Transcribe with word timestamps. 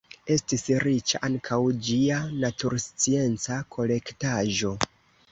Estis 0.35 0.61
riĉa 0.83 1.19
ankaŭ 1.27 1.59
ĝia 1.87 2.17
naturscienca 2.45 3.59
kolektaĵo. 3.77 4.73